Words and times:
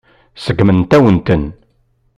Seggment-awen-ten. 0.43 1.43